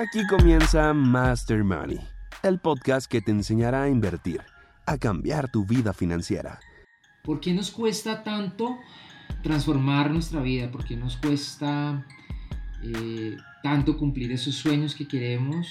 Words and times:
Aquí 0.00 0.26
comienza 0.26 0.94
Master 0.94 1.62
Money, 1.62 2.00
el 2.42 2.58
podcast 2.58 3.06
que 3.06 3.20
te 3.20 3.32
enseñará 3.32 3.82
a 3.82 3.88
invertir, 3.90 4.40
a 4.86 4.96
cambiar 4.96 5.52
tu 5.52 5.66
vida 5.66 5.92
financiera. 5.92 6.58
¿Por 7.22 7.38
qué 7.38 7.52
nos 7.52 7.70
cuesta 7.70 8.22
tanto 8.22 8.78
transformar 9.42 10.10
nuestra 10.10 10.40
vida? 10.40 10.70
¿Por 10.70 10.86
qué 10.86 10.96
nos 10.96 11.18
cuesta 11.18 12.06
eh, 12.82 13.36
tanto 13.62 13.98
cumplir 13.98 14.32
esos 14.32 14.54
sueños 14.54 14.94
que 14.94 15.06
queremos 15.06 15.66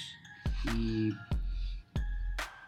y 0.78 1.10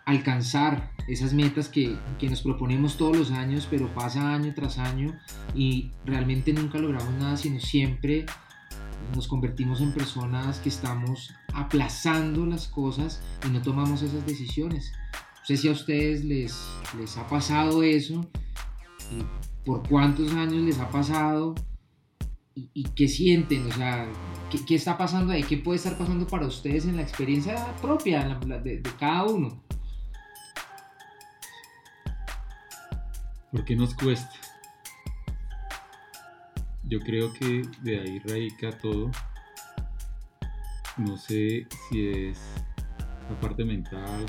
alcanzar 0.04 0.90
esas 1.06 1.32
metas 1.32 1.68
que, 1.68 1.96
que, 2.18 2.28
nos 2.28 2.42
proponemos 2.42 2.96
todos 2.96 3.16
los 3.16 3.30
años, 3.30 3.68
pero 3.70 3.86
pasa 3.94 4.34
año 4.34 4.52
tras 4.52 4.78
año 4.78 5.16
y 5.54 5.92
realmente 6.04 6.52
nunca 6.52 6.78
logramos 6.78 7.14
nada, 7.20 7.36
sino 7.36 7.60
siempre 7.60 8.26
nos 9.14 9.28
convertimos 9.28 9.80
en 9.80 9.92
personas 9.92 10.58
que 10.58 10.68
estamos 10.68 11.34
aplazando 11.52 12.46
las 12.46 12.68
cosas 12.68 13.22
y 13.46 13.50
no 13.50 13.62
tomamos 13.62 14.02
esas 14.02 14.26
decisiones. 14.26 14.92
No 15.12 15.46
sé 15.46 15.56
si 15.56 15.68
a 15.68 15.72
ustedes 15.72 16.24
les, 16.24 16.56
les 16.98 17.16
ha 17.16 17.26
pasado 17.26 17.82
eso, 17.82 18.26
por 19.64 19.86
cuántos 19.88 20.32
años 20.32 20.62
les 20.62 20.78
ha 20.78 20.88
pasado 20.88 21.54
y, 22.54 22.84
qué 22.94 23.08
sienten, 23.08 23.66
o 23.66 23.72
sea, 23.72 24.08
¿qué, 24.50 24.64
¿qué, 24.64 24.74
está 24.74 24.98
pasando 24.98 25.32
ahí, 25.32 25.42
qué 25.42 25.56
puede 25.56 25.76
estar 25.76 25.96
pasando 25.96 26.26
para 26.26 26.46
ustedes 26.46 26.84
en 26.84 26.96
la 26.96 27.02
experiencia 27.02 27.74
propia 27.80 28.38
de, 28.38 28.60
de 28.78 28.90
cada 28.98 29.24
uno. 29.24 29.62
¿Por 33.50 33.64
qué 33.64 33.76
nos 33.76 33.94
cuesta? 33.94 34.30
Yo 36.84 37.00
creo 37.00 37.32
que 37.32 37.62
de 37.82 38.00
ahí 38.00 38.18
radica 38.20 38.70
todo. 38.78 39.10
No 40.98 41.16
sé 41.16 41.66
si 41.88 42.08
es 42.08 42.38
la 43.30 43.40
parte 43.40 43.64
mental 43.64 44.26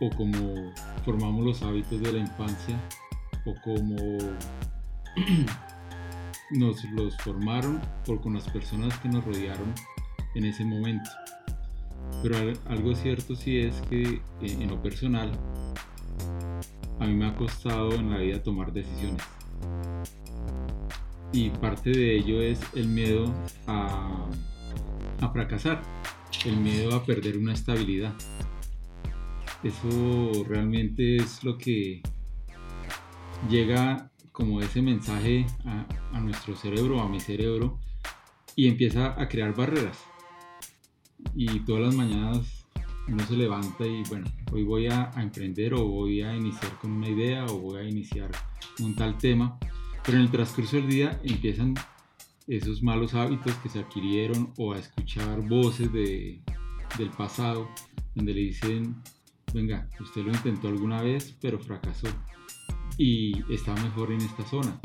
o 0.00 0.10
cómo 0.10 0.72
formamos 1.04 1.44
los 1.44 1.62
hábitos 1.62 2.00
de 2.00 2.12
la 2.12 2.18
infancia 2.18 2.78
o 3.44 3.54
cómo 3.64 3.96
nos 6.50 6.84
los 6.84 7.16
formaron 7.18 7.80
por 8.04 8.20
con 8.20 8.34
las 8.34 8.48
personas 8.50 8.96
que 8.98 9.08
nos 9.08 9.24
rodearon 9.24 9.72
en 10.34 10.44
ese 10.44 10.64
momento. 10.64 11.10
Pero 12.22 12.36
algo 12.66 12.94
cierto 12.94 13.34
sí 13.34 13.58
es 13.58 13.80
que 13.82 14.02
eh, 14.02 14.20
en 14.42 14.68
lo 14.68 14.80
personal 14.82 15.32
a 17.00 17.06
mí 17.06 17.14
me 17.14 17.26
ha 17.26 17.34
costado 17.34 17.92
en 17.94 18.10
la 18.10 18.18
vida 18.18 18.42
tomar 18.42 18.72
decisiones 18.72 19.22
y 21.32 21.50
parte 21.50 21.90
de 21.90 22.16
ello 22.16 22.40
es 22.40 22.60
el 22.74 22.88
miedo 22.88 23.32
a, 23.66 24.28
fracasar, 25.32 25.82
el 26.44 26.56
miedo 26.56 26.94
a 26.94 27.04
perder 27.04 27.36
una 27.36 27.52
estabilidad. 27.52 28.14
Eso 29.62 30.44
realmente 30.48 31.16
es 31.16 31.42
lo 31.42 31.58
que 31.58 32.02
llega 33.50 34.10
como 34.32 34.60
ese 34.60 34.82
mensaje 34.82 35.46
a, 35.64 36.20
nuestro 36.20 36.56
cerebro, 36.56 37.00
a 37.00 37.08
mi 37.08 37.20
cerebro, 37.20 37.78
y 38.54 38.68
empieza 38.68 39.20
a 39.20 39.28
crear 39.28 39.54
barreras. 39.54 39.98
Y 41.34 41.60
todas 41.60 41.82
las 41.82 41.94
mañanas 41.94 42.66
uno 43.08 43.24
se 43.26 43.36
levanta 43.36 43.86
y 43.86 44.02
bueno, 44.08 44.26
hoy 44.52 44.64
voy 44.64 44.86
a, 44.88 45.10
a, 45.14 45.22
emprender 45.22 45.74
o 45.74 45.84
voy 45.84 46.22
a 46.22 46.34
iniciar 46.34 46.76
con 46.78 46.92
una 46.92 47.08
idea 47.08 47.44
o 47.46 47.58
voy 47.58 47.78
a 47.78 47.88
iniciar 47.88 48.30
un 48.80 48.96
tal 48.96 49.16
tema 49.18 49.58
pero 50.06 50.18
en 50.18 50.24
el 50.24 50.30
transcurso 50.30 50.76
del 50.76 50.88
día 50.88 51.20
empiezan 51.24 51.74
esos 52.46 52.80
malos 52.80 53.12
hábitos 53.14 53.52
que 53.56 53.68
se 53.68 53.80
adquirieron 53.80 54.52
o 54.56 54.72
a 54.72 54.78
escuchar 54.78 55.40
voces 55.48 55.92
de, 55.92 56.40
del 56.96 57.10
pasado 57.10 57.68
donde 58.14 58.32
le 58.32 58.40
dicen, 58.40 59.02
venga, 59.52 59.90
usted 60.00 60.22
lo 60.22 60.30
intentó 60.30 60.68
alguna 60.68 61.02
vez 61.02 61.36
pero 61.40 61.58
fracasó 61.58 62.06
y 62.96 63.42
está 63.52 63.74
mejor 63.74 64.12
en 64.12 64.20
esta 64.20 64.44
zona. 64.44 64.80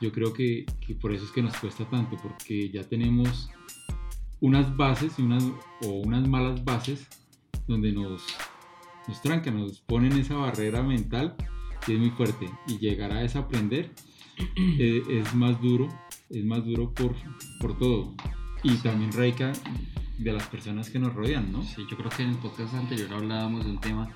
Yo 0.00 0.10
creo 0.10 0.32
que, 0.32 0.64
que 0.86 0.94
por 0.94 1.12
eso 1.12 1.24
es 1.26 1.30
que 1.30 1.42
nos 1.42 1.54
cuesta 1.58 1.84
tanto, 1.90 2.16
porque 2.22 2.70
ya 2.70 2.82
tenemos 2.82 3.50
unas 4.40 4.74
bases 4.74 5.12
o 5.82 5.88
unas 5.90 6.26
malas 6.26 6.64
bases 6.64 7.06
donde 7.68 7.92
nos, 7.92 8.24
nos 9.06 9.20
trancan, 9.20 9.60
nos 9.60 9.80
ponen 9.82 10.12
esa 10.18 10.36
barrera 10.36 10.82
mental 10.82 11.36
que 11.84 11.94
es 11.94 12.00
muy 12.00 12.10
fuerte 12.10 12.50
y 12.66 12.78
llegar 12.78 13.12
a 13.12 13.20
desaprender 13.20 13.92
eh, 14.56 15.02
es 15.08 15.34
más 15.34 15.60
duro, 15.60 15.88
es 16.28 16.44
más 16.44 16.64
duro 16.64 16.92
por, 16.92 17.14
por 17.60 17.78
todo. 17.78 18.14
Y 18.62 18.74
también 18.76 19.12
radica 19.12 19.52
de 20.18 20.32
las 20.32 20.46
personas 20.48 20.90
que 20.90 20.98
nos 20.98 21.14
rodean, 21.14 21.50
¿no? 21.50 21.62
Sí, 21.62 21.82
yo 21.90 21.96
creo 21.96 22.10
que 22.10 22.22
en 22.22 22.30
el 22.30 22.36
podcast 22.36 22.74
anterior 22.74 23.12
hablábamos 23.12 23.64
de 23.64 23.70
un 23.70 23.80
tema 23.80 24.14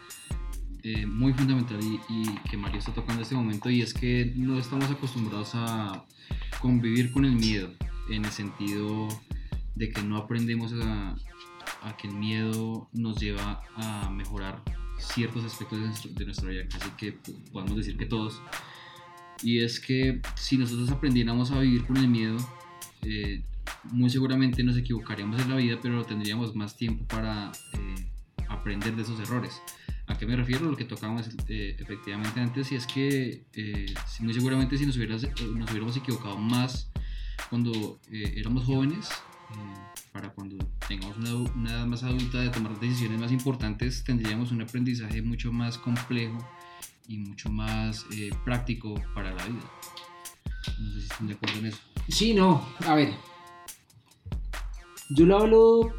eh, 0.83 1.07
muy 1.07 1.33
fundamental 1.33 1.81
y, 1.83 2.29
que 2.51 2.59
Mario 2.59 2.79
está 2.79 2.93
tocando 2.93 3.21
en 3.21 3.23
este 3.23 3.35
momento 3.35 3.71
y 3.71 3.81
es 3.81 3.95
que 3.95 4.35
no 4.37 4.59
estamos 4.59 4.91
acostumbrados 4.91 5.53
a 5.55 6.05
convivir 6.61 7.11
con 7.11 7.25
el 7.25 7.33
miedo 7.33 7.71
en 8.11 8.27
el 8.27 8.31
sentido 8.31 9.09
de 9.77 9.89
que 9.89 10.03
no 10.03 10.19
aprendemos 10.19 10.75
a, 10.75 11.17
a 11.83 11.97
que 11.97 12.09
el 12.09 12.15
miedo 12.15 12.91
nos 12.93 13.19
lleva 13.19 13.63
a 13.77 14.11
mejorar 14.11 14.63
ciertos 14.99 15.45
aspectos 15.45 15.79
de, 16.15 16.25
nuestra 16.25 16.49
vida, 16.51 16.65
así 16.75 16.91
que 16.97 17.19
podemos 17.53 17.77
decir 17.77 17.97
que 17.97 18.07
todos, 18.07 18.41
y 19.45 19.61
es 19.61 19.79
que 19.79 20.23
si 20.37 20.57
nosotros 20.57 20.91
aprendiéramos 20.91 21.51
a 21.51 21.61
vivir 21.61 21.85
con 21.87 21.99
el 21.99 22.09
miedo, 22.09 22.37
eh, 23.03 23.43
muy 23.85 24.09
seguramente 24.09 24.65
nos 24.65 24.77
equivocaríamos 24.77 25.41
en 25.43 25.51
la 25.51 25.57
vida, 25.57 25.79
pero 25.83 26.03
tendríamos 26.03 26.57
más 26.57 26.77
tiempo 26.77 27.05
para 27.05 27.53
eh, 27.75 28.09
aprender 28.49 28.97
de 28.97 29.03
esos 29.03 29.21
errores. 29.21 29.61
¿A 30.07 30.17
qué 30.17 30.27
me 30.27 30.35
refiero? 30.35 30.65
Lo 30.71 30.77
que 30.77 30.87
tocábamos 30.87 31.29
eh, 31.49 31.77
efectivamente 31.79 32.41
antes, 32.41 32.73
y 32.73 32.77
es 32.77 32.87
que 32.87 33.45
muy 34.21 34.33
seguramente 34.33 34.79
si 34.79 34.87
nos, 34.87 34.97
nos 34.97 35.71
hubiéramos 35.71 35.97
equivocado 35.97 36.39
más 36.39 36.91
cuando 37.51 38.01
éramos 38.11 38.65
jóvenes, 38.65 39.11
para 40.11 40.31
cuando 40.31 40.57
tengamos 40.89 41.19
una, 41.19 41.35
una 41.35 41.71
edad 41.71 41.87
más 41.87 42.03
adulta 42.03 42.41
de 42.41 42.49
tomar 42.49 42.81
decisiones 42.81 43.21
más 43.21 43.31
importantes, 43.31 44.05
tendríamos 44.05 44.53
un 44.53 44.63
aprendizaje 44.63 45.21
mucho 45.21 45.53
más 45.53 45.77
complejo 45.77 46.39
y 47.09 47.19
mucho 47.19 47.51
más 47.51 48.07
eh, 48.13 48.31
práctico 48.45 48.95
para 49.15 49.33
la 49.35 49.45
vida. 49.47 49.71
No 50.81 50.93
sé 50.93 51.01
si 51.01 51.07
están 51.07 51.27
de 51.27 51.35
acuerdo 51.35 51.59
en 51.59 51.67
eso. 51.67 51.79
Sí, 52.09 52.35
no, 52.35 52.67
a 52.87 52.95
ver. 52.95 53.13
Yo 55.11 55.27
lo 55.27 55.39
hablo 55.39 55.93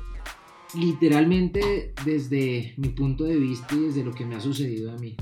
literalmente 0.73 1.93
desde 2.03 2.73
mi 2.77 2.89
punto 2.89 3.23
de 3.23 3.37
vista 3.37 3.75
y 3.75 3.81
desde 3.81 4.03
lo 4.03 4.11
que 4.11 4.25
me 4.25 4.35
ha 4.35 4.39
sucedido 4.39 4.91
a 4.91 4.97
mí. 4.97 5.15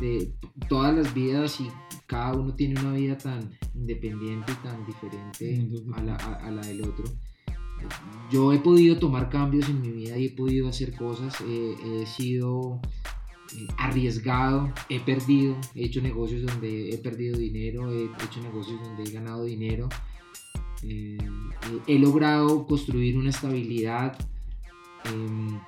De 0.00 0.34
todas 0.68 0.94
las 0.94 1.14
vidas 1.14 1.60
y 1.60 1.68
cada 2.06 2.34
uno 2.34 2.54
tiene 2.54 2.78
una 2.80 2.92
vida 2.92 3.16
tan 3.16 3.56
independiente 3.74 4.52
y 4.52 4.66
tan 4.66 4.84
diferente 4.84 5.68
a 5.94 6.02
la, 6.02 6.16
a 6.16 6.50
la 6.50 6.60
del 6.62 6.82
otro. 6.82 7.04
Yo 8.30 8.52
he 8.52 8.58
podido 8.58 8.98
tomar 8.98 9.30
cambios 9.30 9.68
en 9.68 9.80
mi 9.80 9.90
vida 9.90 10.18
y 10.18 10.26
he 10.26 10.30
podido 10.30 10.68
hacer 10.68 10.94
cosas. 10.94 11.40
he 11.40 12.06
sido 12.06 12.80
eh, 12.84 12.88
arriesgado, 13.76 14.72
he 14.88 15.00
perdido, 15.00 15.56
he 15.74 15.84
hecho 15.84 16.00
negocios 16.00 16.42
donde 16.42 16.90
he 16.90 16.98
perdido 16.98 17.38
dinero, 17.38 17.90
he 17.92 18.04
hecho 18.24 18.40
negocios 18.42 18.80
donde 18.82 19.04
he 19.04 19.12
ganado 19.12 19.44
dinero, 19.44 19.88
eh, 20.82 21.18
he 21.86 21.98
logrado 21.98 22.66
construir 22.66 23.16
una 23.16 23.30
estabilidad, 23.30 24.16
em, 25.04 25.60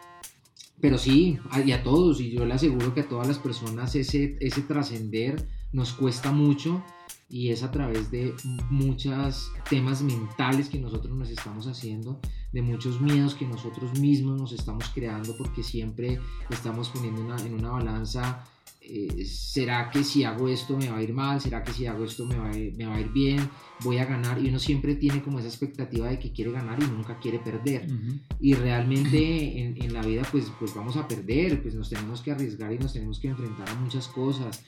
pero 0.81 0.99
sí, 0.99 1.39
y 1.65 1.73
a 1.73 1.83
todos, 1.83 2.21
y 2.21 2.31
yo 2.31 2.45
le 2.47 2.55
aseguro 2.55 2.95
que 2.95 3.01
a 3.01 3.09
todas 3.09 3.29
las 3.29 3.39
personas 3.39 3.95
ese, 3.95 4.37
ese 4.41 4.63
trascender 4.63 5.47
nos 5.73 5.93
cuesta 5.93 6.33
mucho 6.33 6.83
y 7.31 7.51
es 7.51 7.63
a 7.63 7.71
través 7.71 8.11
de 8.11 8.35
muchos 8.71 9.53
temas 9.69 10.03
mentales 10.03 10.69
que 10.69 10.81
nosotros 10.81 11.17
nos 11.17 11.31
estamos 11.31 11.67
haciendo, 11.69 12.21
de 12.53 12.61
muchos 12.61 13.01
miedos 13.01 13.35
que 13.35 13.47
nosotros 13.47 13.99
mismos 14.01 14.41
nos 14.41 14.53
estamos 14.53 14.85
creando 14.93 15.37
porque 15.39 15.63
siempre 15.63 16.19
estamos 16.51 16.89
poniendo 16.89 17.21
en 17.37 17.55
una 17.55 17.71
balanza, 17.71 18.45
eh, 18.83 19.25
¿será 19.25 19.91
que 19.91 20.03
si 20.03 20.25
hago 20.25 20.49
esto 20.49 20.77
me 20.77 20.91
va 20.91 20.97
a 20.97 21.03
ir 21.03 21.13
mal? 21.13 21.41
¿Será 21.41 21.63
que 21.63 21.73
si 21.73 21.87
hago 21.87 22.05
esto 22.05 22.27
me 22.27 22.37
va, 22.37 22.51
a 22.51 22.57
ir, 22.57 22.75
me 22.77 22.87
va 22.87 22.97
a 22.97 23.01
ir 23.01 23.13
bien? 23.13 23.49
¿Voy 23.85 23.99
a 23.99 24.05
ganar? 24.05 24.43
Y 24.43 24.49
uno 24.49 24.59
siempre 24.59 24.97
tiene 24.97 25.23
como 25.23 25.39
esa 25.39 25.47
expectativa 25.47 26.09
de 26.09 26.19
que 26.19 26.33
quiere 26.33 26.51
ganar 26.51 26.83
y 26.83 26.87
nunca 26.87 27.19
quiere 27.21 27.39
perder. 27.39 27.87
Y 28.41 28.55
realmente 28.55 29.61
en, 29.61 29.81
en, 29.81 29.93
la 29.93 30.03
vida 30.03 30.23
pues, 30.33 30.51
pues 30.59 30.75
vamos 30.75 30.97
a 30.97 31.07
perder, 31.07 31.63
pues 31.63 31.75
nos 31.75 31.89
tenemos 31.89 32.21
que 32.21 32.33
arriesgar 32.33 32.73
y 32.73 32.79
nos 32.79 32.93
tenemos 32.93 33.21
que 33.21 33.29
enfrentar 33.29 33.69
a 33.69 33.75
muchas 33.77 34.09
cosas 34.09 34.65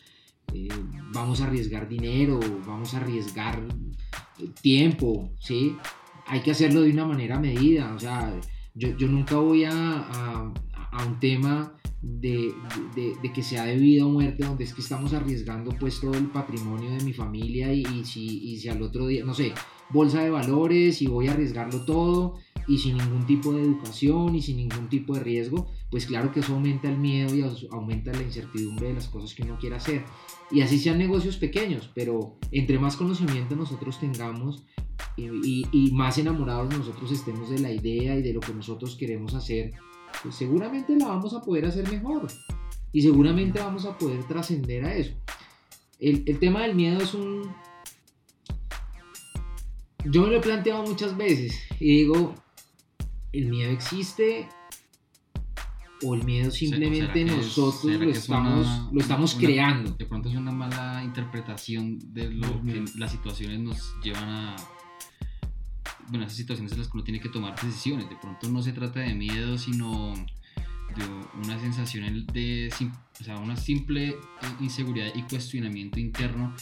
eh, 0.54 0.68
vamos 1.12 1.40
a 1.40 1.46
arriesgar 1.46 1.88
dinero, 1.88 2.40
vamos 2.66 2.94
a 2.94 2.98
arriesgar 2.98 3.60
eh, 4.38 4.48
tiempo, 4.60 5.30
¿sí? 5.40 5.76
Hay 6.26 6.40
que 6.40 6.50
hacerlo 6.50 6.82
de 6.82 6.90
una 6.90 7.06
manera 7.06 7.38
medida, 7.38 7.94
o 7.94 7.98
sea, 7.98 8.32
yo, 8.74 8.96
yo 8.96 9.08
nunca 9.08 9.36
voy 9.36 9.64
a, 9.64 9.72
a, 9.72 10.52
un 11.06 11.18
tema 11.18 11.74
de, 12.00 12.52
de, 12.94 13.14
de, 13.20 13.32
que 13.32 13.42
sea 13.42 13.64
de 13.64 13.76
vida 13.76 14.06
o 14.06 14.10
muerte, 14.10 14.44
donde 14.44 14.64
es 14.64 14.74
que 14.74 14.80
estamos 14.80 15.12
arriesgando 15.12 15.72
pues 15.78 16.00
todo 16.00 16.14
el 16.14 16.26
patrimonio 16.26 16.90
de 16.90 17.04
mi 17.04 17.12
familia 17.12 17.72
y, 17.72 17.82
y, 17.82 18.04
si, 18.04 18.52
y 18.52 18.58
si 18.58 18.68
al 18.68 18.82
otro 18.82 19.06
día, 19.06 19.24
no 19.24 19.34
sé, 19.34 19.52
bolsa 19.90 20.22
de 20.22 20.30
valores 20.30 21.02
y 21.02 21.06
voy 21.06 21.28
a 21.28 21.32
arriesgarlo 21.32 21.84
todo 21.84 22.38
y 22.68 22.78
sin 22.78 22.96
ningún 22.96 23.26
tipo 23.26 23.52
de 23.52 23.62
educación 23.62 24.34
y 24.34 24.42
sin 24.42 24.56
ningún 24.56 24.88
tipo 24.88 25.14
de 25.14 25.20
riesgo, 25.20 25.70
pues 25.90 26.06
claro 26.06 26.32
que 26.32 26.40
eso 26.40 26.54
aumenta 26.54 26.88
el 26.88 26.98
miedo 26.98 27.34
y 27.34 27.44
aumenta 27.70 28.12
la 28.12 28.22
incertidumbre 28.22 28.88
de 28.88 28.94
las 28.94 29.08
cosas 29.08 29.34
que 29.34 29.42
uno 29.42 29.58
quiere 29.58 29.76
hacer. 29.76 30.04
Y 30.50 30.60
así 30.60 30.78
sean 30.78 30.98
negocios 30.98 31.36
pequeños, 31.36 31.90
pero 31.94 32.38
entre 32.50 32.78
más 32.78 32.96
conocimiento 32.96 33.56
nosotros 33.56 33.98
tengamos 33.98 34.64
y, 35.16 35.66
y, 35.72 35.92
más 35.92 36.18
enamorados 36.18 36.76
nosotros 36.76 37.10
estemos 37.10 37.50
de 37.50 37.58
la 37.58 37.70
idea 37.70 38.16
y 38.16 38.22
de 38.22 38.32
lo 38.32 38.40
que 38.40 38.54
nosotros 38.54 38.96
queremos 38.96 39.34
hacer, 39.34 39.72
pues 40.22 40.34
seguramente 40.34 40.96
la 40.96 41.08
vamos 41.08 41.34
a 41.34 41.42
poder 41.42 41.66
hacer 41.66 41.90
mejor 41.90 42.28
y 42.92 43.02
seguramente 43.02 43.58
vamos 43.58 43.84
a 43.84 43.96
poder 43.96 44.24
trascender 44.24 44.84
a 44.84 44.94
eso. 44.94 45.12
El, 45.98 46.22
el 46.26 46.38
tema 46.38 46.62
del 46.62 46.74
miedo 46.74 47.00
es 47.00 47.14
un... 47.14 47.50
Yo 50.04 50.22
me 50.22 50.28
lo 50.28 50.38
he 50.38 50.40
planteado 50.40 50.82
muchas 50.82 51.16
veces 51.16 51.58
y 51.78 51.98
digo, 51.98 52.34
el 53.32 53.48
miedo 53.48 53.70
existe 53.70 54.48
o 56.04 56.14
el 56.14 56.24
miedo 56.24 56.50
simplemente 56.50 57.24
nosotros 57.24 57.84
lo 57.84 58.10
estamos, 58.10 58.92
lo 58.92 59.00
estamos 59.00 59.34
creando. 59.34 59.92
De 59.92 60.04
pronto 60.04 60.28
es 60.28 60.34
una 60.34 60.50
mala 60.50 61.02
interpretación 61.04 61.98
de 62.12 62.30
lo 62.30 62.62
que 62.62 62.84
las 62.96 63.12
situaciones 63.12 63.60
nos 63.60 63.94
llevan 64.02 64.28
a... 64.28 64.56
Bueno, 66.08 66.24
esas 66.24 66.36
situaciones 66.36 66.72
en 66.72 66.78
las 66.78 66.88
que 66.88 66.94
uno 66.94 67.04
tiene 67.04 67.20
que 67.20 67.28
tomar 67.28 67.54
decisiones. 67.60 68.08
De 68.08 68.16
pronto 68.16 68.48
no 68.48 68.60
se 68.62 68.72
trata 68.72 69.00
de 69.00 69.14
miedo, 69.14 69.56
sino 69.56 70.12
de 70.96 71.04
una 71.42 71.58
sensación 71.60 72.26
de, 72.26 72.70
o 73.20 73.24
sea, 73.24 73.38
una 73.38 73.56
simple 73.56 74.16
inseguridad 74.60 75.12
y 75.14 75.22
cuestionamiento 75.22 76.00
interno 76.00 76.54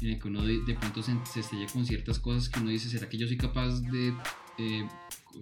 en 0.00 0.10
el 0.10 0.18
que 0.18 0.28
uno 0.28 0.42
de, 0.42 0.74
pronto 0.74 1.02
se, 1.02 1.12
se, 1.24 1.40
estrella 1.40 1.66
con 1.72 1.86
ciertas 1.86 2.18
cosas 2.18 2.48
que 2.48 2.60
uno 2.60 2.70
dice, 2.70 2.88
¿será 2.88 3.08
que 3.08 3.16
yo 3.16 3.26
soy 3.26 3.36
capaz 3.36 3.80
de 3.80 4.12
eh, 4.58 4.86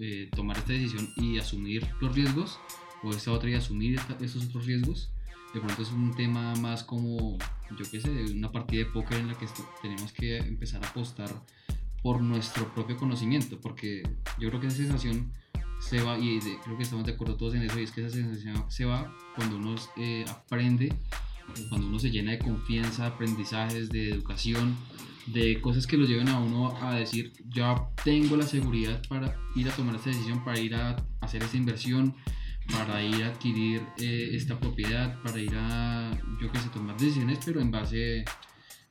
eh, 0.01 0.29
tomar 0.35 0.59
esta 0.59 0.73
decisión 0.73 1.09
y 1.17 1.39
asumir 1.39 1.87
los 2.01 2.15
riesgos? 2.15 2.59
¿O 3.03 3.11
esta 3.11 3.33
otra 3.33 3.51
y 3.51 3.55
asumir 3.55 4.01
esos 4.21 4.47
otros 4.47 4.67
riesgos? 4.67 5.11
De 5.55 5.61
pronto 5.61 5.83
es 5.83 5.91
un 5.91 6.15
tema 6.15 6.55
más 6.57 6.83
como, 6.83 7.39
yo 7.79 7.91
qué 7.91 8.01
sé, 8.01 8.11
una 8.33 8.51
partida 8.51 8.85
de 8.85 8.91
póker 8.91 9.19
en 9.19 9.29
la 9.29 9.35
que 9.39 9.47
tenemos 9.81 10.13
que 10.13 10.39
empezar 10.39 10.85
a 10.85 10.89
apostar 10.89 11.31
por 12.03 12.21
nuestro 12.21 12.73
propio 12.75 12.97
conocimiento, 12.97 13.61
porque 13.61 14.03
yo 14.39 14.49
creo 14.49 14.61
que 14.61 14.67
esa 14.69 14.77
sensación 14.77 15.33
se 15.81 16.03
va, 16.03 16.19
y 16.19 16.39
creo 16.65 16.77
que 16.77 16.83
estamos 16.83 17.05
de 17.07 17.13
acuerdo 17.13 17.37
todos 17.37 17.55
en 17.55 17.63
eso, 17.63 17.79
y 17.79 17.85
es 17.85 17.91
que 17.91 18.05
esa 18.05 18.15
sensación 18.15 18.65
se 18.71 18.85
va 18.85 19.17
cuando 19.35 19.57
uno 19.57 19.75
eh, 19.97 20.25
aprende, 20.29 20.93
cuando 21.69 21.87
uno 21.87 21.99
se 21.99 22.11
llena 22.11 22.33
de 22.33 22.39
confianza, 22.39 23.07
aprendizajes, 23.07 23.89
de 23.89 24.11
educación, 24.11 24.77
de 25.27 25.61
cosas 25.61 25.87
que 25.87 25.97
lo 25.97 26.07
lleven 26.07 26.29
a 26.29 26.39
uno 26.39 26.77
a 26.81 26.95
decir, 26.95 27.33
ya 27.49 27.89
tengo 28.05 28.37
la 28.37 28.47
seguridad 28.47 29.03
para 29.09 29.37
ir 29.55 29.69
a 29.69 29.73
tomar 29.73 29.97
esta 29.97 30.11
decisión, 30.11 30.45
para 30.45 30.59
ir 30.61 30.75
a 30.75 30.97
hacer 31.21 31.43
esta 31.43 31.57
inversión, 31.57 32.15
para 32.71 33.03
ir 33.03 33.25
a 33.25 33.29
adquirir 33.29 33.83
eh, 33.99 34.31
esta 34.33 34.59
propiedad, 34.59 35.21
para 35.23 35.39
ir 35.41 35.55
a, 35.55 36.11
yo 36.41 36.51
qué 36.51 36.59
sé, 36.59 36.69
tomar 36.71 36.97
decisiones, 36.97 37.39
pero 37.45 37.61
en 37.61 37.71
base 37.71 38.25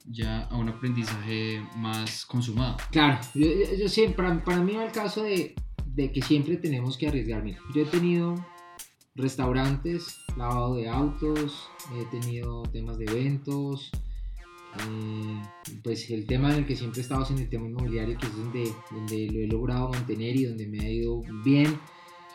ya 0.08 0.44
a 0.44 0.58
un 0.58 0.70
aprendizaje 0.70 1.62
más 1.78 2.26
consumado. 2.26 2.78
Claro, 2.92 3.20
yo, 3.34 3.48
yo, 3.88 4.16
para, 4.16 4.44
para 4.44 4.62
mí 4.62 4.74
va 4.74 4.86
el 4.86 4.92
caso 4.92 5.24
de 5.24 5.56
de 5.96 6.12
que 6.12 6.22
siempre 6.22 6.58
tenemos 6.58 6.98
que 6.98 7.08
arriesgar. 7.08 7.44
yo 7.46 7.82
he 7.82 7.86
tenido 7.86 8.36
restaurantes, 9.16 10.18
lavado 10.36 10.76
de 10.76 10.90
autos, 10.90 11.70
he 11.98 12.06
tenido 12.06 12.64
temas 12.64 12.98
de 12.98 13.06
eventos, 13.06 13.92
eh, 14.80 15.42
pues 15.84 16.10
el 16.10 16.26
tema 16.26 16.52
en 16.52 16.60
el 16.60 16.66
que 16.66 16.76
siempre 16.76 17.00
he 17.00 17.04
estado 17.04 17.24
es 17.24 17.32
en 17.32 17.40
el 17.40 17.50
tema 17.50 17.68
inmobiliario, 17.68 18.18
que 18.18 18.28
es 18.28 18.36
donde, 18.36 18.72
donde 18.92 19.28
lo 19.28 19.40
he 19.40 19.48
logrado 19.48 19.90
mantener 19.90 20.36
y 20.36 20.46
donde 20.46 20.68
me 20.68 20.80
ha 20.80 20.90
ido 20.90 21.22
bien. 21.44 21.78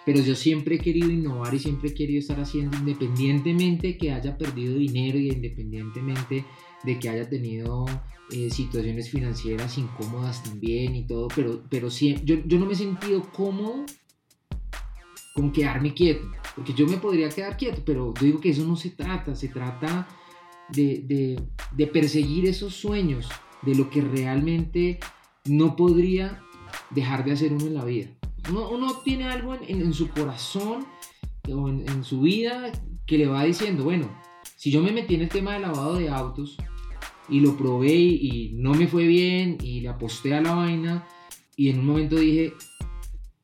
Pero 0.07 0.21
yo 0.21 0.35
siempre 0.35 0.77
he 0.77 0.79
querido 0.79 1.11
innovar 1.11 1.55
y 1.55 1.59
siempre 1.59 1.91
he 1.91 1.95
querido 1.95 2.21
estar 2.21 2.41
haciendo, 2.41 2.77
independientemente 2.79 3.99
que 3.99 4.13
haya 4.13 4.37
perdido 4.39 4.77
dinero 4.77 5.19
y 5.19 5.29
independientemente 5.31 6.45
de 6.83 6.99
que 6.99 7.09
haya 7.09 7.29
tenido 7.29 7.85
eh, 8.33 8.49
situaciones 8.51 9.11
financieras 9.11 9.77
incómodas 9.77 10.43
también 10.43 10.95
y 10.95 11.05
todo, 11.05 11.29
pero, 11.35 11.63
pero 11.69 11.91
sí, 11.91 12.17
yo, 12.25 12.37
yo 12.47 12.59
no 12.59 12.67
me 12.67 12.73
he 12.73 12.77
sentido 12.77 13.23
cómodo 13.33 13.85
con 15.35 15.53
quedarme 15.53 15.93
quieto, 15.95 16.31
porque 16.55 16.73
yo 16.73 16.87
me 16.87 16.97
podría 16.97 17.29
quedar 17.29 17.57
quieto, 17.57 17.83
pero 17.85 18.15
yo 18.15 18.27
digo 18.27 18.41
que 18.41 18.51
eso 18.51 18.65
no 18.65 18.77
se 18.77 18.91
trata, 18.91 19.35
se 19.35 19.49
trata 19.49 20.09
de, 20.73 21.39
de, 21.77 21.87
perseguir 21.87 22.47
esos 22.47 22.75
sueños, 22.75 23.29
de 23.63 23.75
lo 23.75 23.91
que 23.91 24.01
realmente 24.01 25.01
no 25.45 25.77
podría 25.77 26.43
dejar 26.91 27.25
de 27.25 27.33
hacer 27.33 27.53
uno 27.53 27.67
en 27.67 27.75
la 27.75 27.85
vida. 27.85 28.11
Uno, 28.49 28.71
uno 28.71 29.01
tiene 29.05 29.25
algo 29.25 29.55
en, 29.55 29.93
su 29.93 30.09
corazón 30.09 30.87
o 31.53 31.69
en, 31.69 32.05
su 32.05 32.23
vida 32.23 32.73
que 33.07 33.19
le 33.19 33.27
va 33.27 33.45
diciendo, 33.45 33.85
bueno, 33.85 34.11
si 34.57 34.71
yo 34.71 34.83
me 34.83 34.93
metí 34.93 35.15
en 35.15 35.23
el 35.23 35.29
tema 35.29 35.55
de 35.55 35.61
lavado 35.61 35.97
de 35.97 36.09
autos, 36.09 36.57
y 37.31 37.41
lo 37.41 37.57
probé 37.57 37.95
y, 37.95 38.53
no 38.57 38.75
me 38.75 38.89
fue 38.89 39.07
bien 39.07 39.57
y 39.63 39.81
le 39.81 39.89
aposté 39.89 40.35
a 40.35 40.41
la 40.41 40.55
vaina 40.55 41.07
y 41.57 41.71
en 41.71 41.79
un 41.79 41.87
momento 41.87 42.17
dije, 42.17 42.55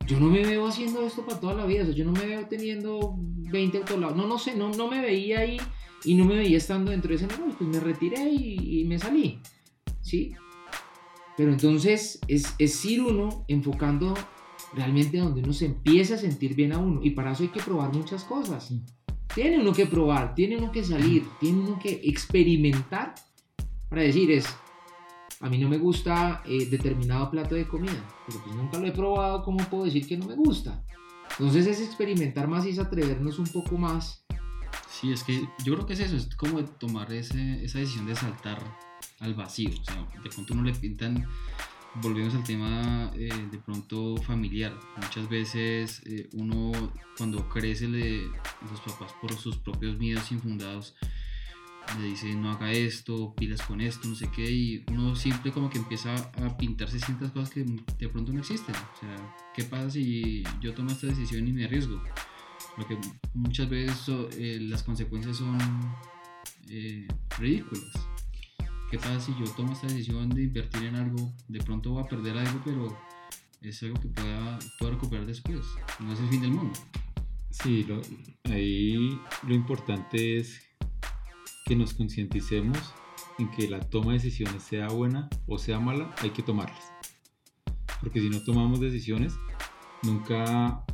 yo 0.06 0.18
no 0.20 0.28
me 0.28 0.44
veo 0.44 0.66
haciendo 0.66 1.06
esto 1.06 1.24
para 1.24 1.40
toda 1.40 1.54
la 1.54 1.66
vida, 1.66 1.82
o 1.82 1.86
sea, 1.86 1.94
yo 1.94 2.04
no 2.04 2.12
me 2.12 2.26
veo 2.26 2.46
teniendo 2.46 3.14
20 3.16 3.78
autolados, 3.78 4.16
no, 4.16 4.26
no 4.26 4.38
sé, 4.38 4.56
no, 4.56 4.70
no 4.70 4.88
me 4.88 5.00
veía 5.00 5.40
ahí 5.40 5.58
y 6.06 6.14
no 6.14 6.24
me 6.24 6.36
veía 6.36 6.56
estando 6.56 6.90
dentro 6.90 7.10
de 7.10 7.16
ese 7.16 7.26
negocio, 7.26 7.56
pues 7.58 7.68
me 7.68 7.80
retiré 7.80 8.30
y, 8.30 8.84
me 8.84 8.98
salí, 8.98 9.40
¿sí? 10.00 10.32
Pero 11.36 11.52
entonces 11.52 12.20
es, 12.28 12.54
es 12.58 12.84
ir 12.84 13.02
uno 13.02 13.44
enfocando 13.48 14.14
realmente 14.72 15.18
donde 15.18 15.42
uno 15.42 15.52
se 15.52 15.66
empieza 15.66 16.14
a 16.14 16.18
sentir 16.18 16.54
bien 16.54 16.72
a 16.72 16.78
uno 16.78 17.00
y 17.02 17.10
para 17.10 17.32
eso 17.32 17.42
hay 17.42 17.50
que 17.50 17.60
probar 17.60 17.92
muchas 17.92 18.24
cosas. 18.24 18.72
Tiene 19.34 19.58
uno 19.58 19.72
que 19.72 19.86
probar, 19.86 20.34
tiene 20.34 20.56
uno 20.56 20.72
que 20.72 20.82
salir, 20.82 21.26
tiene 21.40 21.60
uno 21.60 21.78
que 21.78 22.00
experimentar 22.04 23.14
para 23.88 24.02
decir 24.02 24.30
es, 24.30 24.46
a 25.40 25.48
mí 25.48 25.58
no 25.58 25.68
me 25.68 25.78
gusta 25.78 26.42
eh, 26.46 26.66
determinado 26.66 27.30
plato 27.30 27.54
de 27.54 27.66
comida, 27.66 28.04
pero 28.26 28.42
pues 28.42 28.56
nunca 28.56 28.78
lo 28.78 28.86
he 28.86 28.92
probado, 28.92 29.42
¿cómo 29.42 29.58
puedo 29.68 29.84
decir 29.84 30.06
que 30.06 30.16
no 30.16 30.26
me 30.26 30.34
gusta? 30.34 30.82
Entonces 31.30 31.66
es 31.66 31.80
experimentar 31.80 32.48
más 32.48 32.66
y 32.66 32.70
es 32.70 32.78
atrevernos 32.78 33.38
un 33.38 33.46
poco 33.46 33.76
más. 33.76 34.25
Sí, 34.88 35.12
es 35.12 35.22
que 35.22 35.48
yo 35.64 35.74
creo 35.74 35.86
que 35.86 35.92
es 35.92 36.00
eso, 36.00 36.16
es 36.16 36.34
como 36.36 36.64
tomar 36.64 37.12
ese, 37.12 37.64
esa 37.64 37.78
decisión 37.78 38.06
de 38.06 38.16
saltar 38.16 38.62
al 39.20 39.34
vacío. 39.34 39.70
O 39.70 39.84
sea, 39.84 40.06
de 40.22 40.30
pronto 40.30 40.54
uno 40.54 40.62
le 40.62 40.72
pintan, 40.72 41.26
volvemos 41.96 42.34
al 42.34 42.44
tema 42.44 43.10
eh, 43.14 43.28
de 43.50 43.58
pronto 43.58 44.16
familiar. 44.22 44.74
Muchas 44.96 45.28
veces 45.28 46.02
eh, 46.06 46.28
uno 46.32 46.72
cuando 47.16 47.48
crece 47.48 47.88
le, 47.88 48.22
los 48.70 48.80
papás 48.86 49.12
por 49.20 49.32
sus 49.36 49.56
propios 49.58 49.98
miedos 49.98 50.32
infundados 50.32 50.94
le 52.00 52.06
dice 52.06 52.34
no 52.34 52.50
haga 52.50 52.72
esto, 52.72 53.34
pilas 53.36 53.62
con 53.62 53.80
esto, 53.80 54.08
no 54.08 54.14
sé 54.14 54.28
qué, 54.34 54.50
y 54.50 54.84
uno 54.88 55.14
siempre 55.14 55.52
como 55.52 55.70
que 55.70 55.78
empieza 55.78 56.14
a 56.14 56.56
pintarse 56.56 56.98
ciertas 56.98 57.30
cosas 57.30 57.50
que 57.50 57.64
de 57.64 58.08
pronto 58.08 58.32
no 58.32 58.40
existen. 58.40 58.74
O 58.74 59.00
sea, 59.00 59.34
¿qué 59.54 59.64
pasa 59.64 59.90
si 59.90 60.42
yo 60.60 60.74
tomo 60.74 60.90
esta 60.90 61.06
decisión 61.06 61.46
y 61.46 61.52
me 61.52 61.64
arriesgo? 61.64 62.02
Porque 62.76 62.98
muchas 63.34 63.68
veces 63.68 64.08
eh, 64.36 64.58
las 64.60 64.82
consecuencias 64.82 65.38
son 65.38 65.58
eh, 66.68 67.08
ridículas. 67.38 67.90
¿Qué 68.90 68.98
pasa 68.98 69.18
si 69.20 69.32
yo 69.38 69.50
tomo 69.56 69.72
esta 69.72 69.88
decisión 69.88 70.28
de 70.28 70.44
invertir 70.44 70.84
en 70.84 70.94
algo? 70.94 71.32
De 71.48 71.58
pronto 71.60 71.90
voy 71.92 72.04
a 72.04 72.06
perder 72.06 72.36
algo, 72.38 72.60
pero 72.64 72.96
es 73.62 73.82
algo 73.82 73.98
que 74.00 74.08
pueda, 74.08 74.58
puedo 74.78 74.92
recuperar 74.92 75.26
después. 75.26 75.66
No 76.00 76.12
es 76.12 76.20
el 76.20 76.28
fin 76.28 76.42
del 76.42 76.52
mundo. 76.52 76.78
Sí, 77.50 77.86
ahí 78.44 79.18
lo 79.46 79.54
importante 79.54 80.36
es 80.38 80.60
que 81.64 81.74
nos 81.74 81.94
concienticemos 81.94 82.78
en 83.38 83.50
que 83.50 83.68
la 83.68 83.80
toma 83.80 84.12
de 84.12 84.18
decisiones 84.18 84.62
sea 84.62 84.88
buena 84.88 85.28
o 85.46 85.58
sea 85.58 85.80
mala, 85.80 86.14
hay 86.18 86.30
que 86.30 86.42
tomarlas. 86.42 86.92
Porque 88.00 88.20
si 88.20 88.28
no 88.28 88.42
tomamos 88.44 88.80
decisiones, 88.80 89.34
nunca 90.02 90.84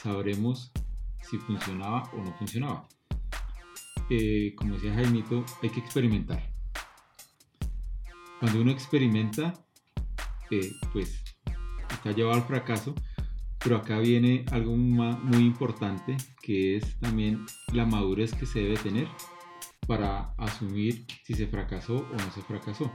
sabremos 0.00 0.72
si 1.28 1.38
funcionaba 1.38 2.10
o 2.12 2.18
no 2.18 2.32
funcionaba. 2.34 2.88
Eh, 4.10 4.54
como 4.56 4.74
decía 4.74 4.94
Jaimito, 4.94 5.44
hay 5.62 5.70
que 5.70 5.80
experimentar. 5.80 6.52
Cuando 8.40 8.60
uno 8.60 8.70
experimenta, 8.70 9.54
eh, 10.50 10.72
pues 10.92 11.22
está 11.90 12.12
llevado 12.12 12.36
al 12.36 12.46
fracaso, 12.46 12.94
pero 13.58 13.76
acá 13.76 13.98
viene 13.98 14.44
algo 14.50 14.76
muy 14.76 15.42
importante 15.42 16.16
que 16.42 16.76
es 16.76 17.00
también 17.00 17.46
la 17.72 17.86
madurez 17.86 18.34
que 18.34 18.44
se 18.44 18.60
debe 18.60 18.76
tener 18.76 19.08
para 19.86 20.34
asumir 20.36 21.06
si 21.24 21.34
se 21.34 21.46
fracasó 21.46 21.96
o 21.96 22.12
no 22.12 22.30
se 22.34 22.42
fracasó. 22.42 22.92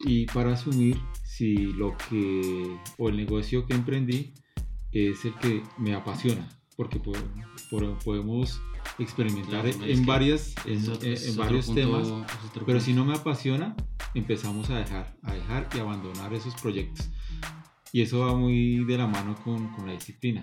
Y 0.00 0.26
para 0.26 0.54
asumir 0.54 0.98
si 1.22 1.54
lo 1.54 1.96
que 1.96 2.76
o 2.98 3.08
el 3.08 3.16
negocio 3.16 3.64
que 3.66 3.74
emprendí 3.74 4.34
es 4.90 5.24
el 5.24 5.34
que 5.36 5.62
me 5.78 5.94
apasiona, 5.94 6.48
porque 6.76 7.00
podemos 8.04 8.60
experimentar 8.98 9.66
en, 9.66 10.06
varias, 10.06 10.54
en, 10.64 11.36
varios 11.36 11.72
temas, 11.74 12.08
pero 12.66 12.80
si 12.80 12.92
no 12.92 13.04
me 13.04 13.14
apasiona, 13.14 13.76
empezamos 14.14 14.70
a 14.70 14.78
dejar, 14.78 15.16
a 15.22 15.34
dejar 15.34 15.68
y 15.74 15.78
abandonar 15.78 16.32
esos 16.34 16.54
proyectos. 16.56 17.08
Y 17.92 18.00
eso 18.00 18.20
va 18.20 18.34
muy 18.34 18.84
de 18.84 18.96
la 18.96 19.06
mano 19.06 19.36
con, 19.44 19.68
con 19.74 19.86
la 19.86 19.92
disciplina. 19.92 20.42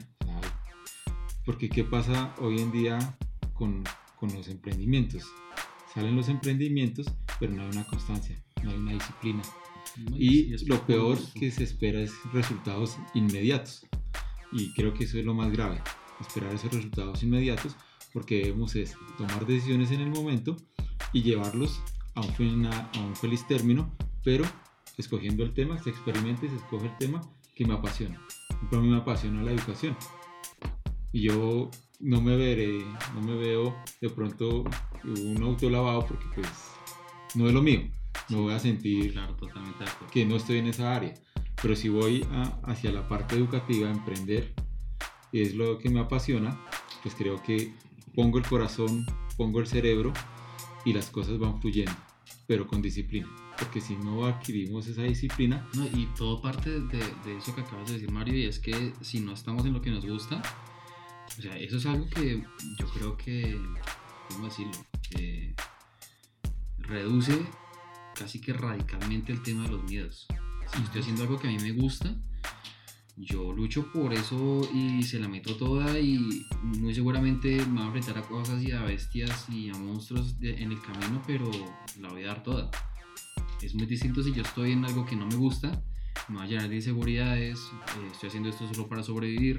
porque 1.46 1.70
¿qué 1.70 1.84
pasa 1.84 2.36
hoy 2.40 2.60
en 2.60 2.72
día 2.72 3.18
con, 3.54 3.84
con 4.16 4.34
los 4.34 4.48
emprendimientos? 4.50 5.24
Salen 5.94 6.16
los 6.16 6.30
emprendimientos, 6.30 7.08
pero 7.40 7.54
no 7.54 7.64
hay 7.64 7.70
una 7.70 7.86
constancia, 7.88 8.40
no 8.64 8.70
hay 8.70 8.78
una 8.78 8.94
disciplina. 8.94 9.42
Y 10.16 10.56
lo 10.68 10.86
peor 10.86 11.18
que 11.34 11.50
se 11.50 11.64
espera 11.64 12.00
es 12.00 12.14
resultados 12.32 12.98
inmediatos. 13.16 13.88
Y 14.52 14.74
creo 14.74 14.94
que 14.94 15.04
eso 15.04 15.18
es 15.18 15.26
lo 15.26 15.34
más 15.34 15.52
grave, 15.52 15.82
esperar 16.22 16.54
esos 16.54 16.74
resultados 16.74 17.24
inmediatos, 17.24 17.76
porque 18.14 18.38
debemos 18.44 18.76
es 18.76 18.96
tomar 19.18 19.46
decisiones 19.46 19.92
en 19.92 20.02
el 20.02 20.10
momento 20.10 20.58
y 21.14 21.22
llevarlos 21.22 21.82
a 22.16 22.22
un, 22.22 22.66
a 22.66 22.90
un 23.00 23.16
feliz 23.16 23.46
término, 23.48 23.96
pero 24.24 24.46
escogiendo 24.98 25.44
el 25.44 25.54
tema, 25.54 25.78
se 25.82 25.90
experimenta 25.92 26.46
y 26.46 26.50
se 26.50 26.56
escoge 26.56 26.88
el 26.88 26.98
tema 26.98 27.22
que 27.56 27.66
me 27.66 27.74
apasiona. 27.74 28.22
Ejemplo, 28.50 28.80
a 28.80 28.82
mí 28.82 28.88
me 28.90 28.98
apasiona 28.98 29.42
la 29.44 29.52
educación. 29.52 29.96
Y 31.12 31.22
yo 31.22 31.70
no 32.00 32.22
me 32.22 32.36
veré, 32.36 32.86
no 33.16 33.22
me 33.22 33.36
veo 33.36 33.76
de 34.02 34.10
pronto 34.10 34.64
un 35.04 35.42
auto 35.44 35.70
lavado 35.70 36.06
porque 36.06 36.26
pues 36.36 36.48
no 37.36 37.48
es 37.48 37.54
lo 37.54 37.62
mío. 37.62 37.90
Me 38.30 38.38
voy 38.38 38.54
a 38.54 38.60
sentir 38.60 39.14
Claro, 39.14 39.36
totalmente 39.36 39.86
que 40.12 40.26
no 40.26 40.36
estoy 40.36 40.58
en 40.58 40.68
esa 40.68 40.96
área. 40.96 41.14
Pero 41.62 41.76
si 41.76 41.90
voy 41.90 42.26
a- 42.32 42.60
hacia 42.64 42.92
la 42.92 43.08
parte 43.08 43.36
educativa, 43.36 43.88
a 43.88 43.92
emprender, 43.92 44.54
es 45.32 45.56
lo 45.56 45.78
que 45.78 45.90
me 45.90 46.00
apasiona, 46.00 46.60
pues 47.04 47.16
creo 47.16 47.42
que 47.42 47.74
pongo 48.16 48.38
el 48.38 48.46
corazón, 48.46 49.06
pongo 49.38 49.60
el 49.60 49.68
cerebro 49.68 50.14
y 50.86 50.94
las 50.94 51.10
cosas 51.10 51.40
van 51.40 51.62
fluyendo, 51.62 51.96
pero 52.48 52.68
con 52.68 52.82
disciplina. 52.82 53.28
Porque 53.58 53.82
si 53.82 53.96
no 53.96 54.26
adquirimos 54.26 54.88
esa 54.88 55.04
disciplina, 55.04 55.68
No, 55.74 55.86
y 55.86 56.08
todo 56.18 56.42
parte 56.42 56.70
de, 56.70 57.00
de 57.26 57.38
eso 57.38 57.54
que 57.54 57.62
acabas 57.62 57.88
de 57.88 57.94
decir, 57.96 58.12
Mario, 58.12 58.36
y 58.36 58.46
es 58.46 58.60
que 58.60 58.94
si 59.02 59.20
no 59.20 59.34
estamos 59.34 59.66
en 59.66 59.74
lo 59.74 59.82
que 59.82 59.92
nos 59.92 60.06
gusta, 60.06 60.42
o 61.38 61.42
sea, 61.42 61.58
eso 61.58 61.78
es 61.78 61.86
algo 61.86 62.10
que 62.10 62.44
yo 62.80 62.88
creo 62.90 63.18
que, 63.18 63.60
¿cómo 64.30 64.46
decirlo? 64.46 64.74
Que 65.10 65.56
reduce 66.80 67.46
casi 68.16 68.42
que 68.42 68.54
radicalmente 68.54 69.32
el 69.32 69.42
tema 69.44 69.64
de 69.64 69.70
los 69.70 69.84
miedos. 69.84 70.28
Si 70.74 70.82
estoy 70.82 71.02
haciendo 71.02 71.24
algo 71.24 71.40
que 71.40 71.48
a 71.48 71.52
mí 71.52 71.58
me 71.60 71.72
gusta, 71.72 72.16
yo 73.22 73.52
lucho 73.52 73.92
por 73.92 74.14
eso 74.14 74.62
y 74.74 75.04
se 75.04 75.20
la 75.20 75.28
meto 75.28 75.56
toda 75.58 76.00
y 76.00 76.46
muy 76.64 76.94
seguramente 76.96 77.58
me 77.66 77.74
voy 77.74 77.82
a 77.82 77.86
enfrentar 77.88 78.18
a 78.18 78.22
cosas 78.22 78.64
y 78.64 78.72
a 78.72 78.82
bestias 78.82 79.48
y 79.50 79.70
a 79.70 79.74
monstruos 79.74 80.40
de- 80.40 80.62
en 80.62 80.72
el 80.72 80.82
camino, 80.82 81.22
pero 81.28 81.50
la 82.00 82.10
voy 82.10 82.24
a 82.24 82.28
dar 82.28 82.44
toda. 82.44 82.72
Es 83.62 83.76
muy 83.76 83.86
distinto 83.88 84.24
si 84.24 84.32
yo 84.34 84.42
estoy 84.42 84.72
en 84.72 84.86
algo 84.86 85.06
que 85.06 85.18
no 85.18 85.26
me 85.28 85.36
gusta, 85.36 85.82
me 86.30 86.38
va 86.38 86.44
a 86.44 86.48
llenar 86.48 86.70
de 86.70 86.76
inseguridades, 86.76 87.60
eh, 87.60 88.08
estoy 88.12 88.28
haciendo 88.30 88.50
esto 88.50 88.66
solo 88.74 88.88
para 88.88 89.04
sobrevivir. 89.04 89.58